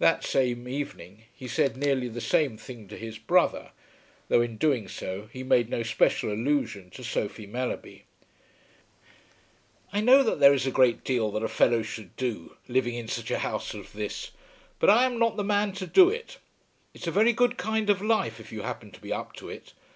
[0.00, 3.70] That same evening he said nearly the same thing to his brother,
[4.28, 8.02] though in doing so he made no special allusion to Sophie Mellerby.
[9.92, 13.06] "I know that there is a great deal that a fellow should do, living in
[13.06, 14.32] such a house as this,
[14.80, 16.38] but I am not the man to do it.
[16.92, 19.72] It's a very good kind of life, if you happen to be up to it.